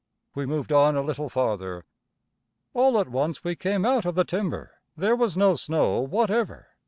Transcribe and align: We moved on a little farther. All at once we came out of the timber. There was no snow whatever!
We 0.33 0.47
moved 0.47 0.71
on 0.73 0.95
a 0.95 1.03
little 1.03 1.29
farther. 1.29 1.85
All 2.73 2.99
at 2.99 3.07
once 3.07 3.43
we 3.43 3.55
came 3.55 3.85
out 3.85 4.03
of 4.03 4.15
the 4.15 4.25
timber. 4.25 4.79
There 4.97 5.15
was 5.15 5.37
no 5.37 5.55
snow 5.55 5.99
whatever! 5.99 6.69